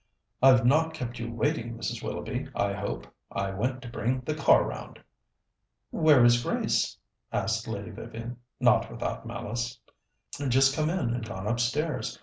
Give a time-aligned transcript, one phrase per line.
[0.41, 2.01] "I've not kept you waiting, Mrs.
[2.01, 3.05] Willoughby, I hope?
[3.31, 4.97] I went to bring the car round."
[5.91, 6.97] "Where is Grace?"
[7.31, 9.79] asked Lady Vivian, not without malice.
[10.47, 12.17] "Just come in and gone upstairs.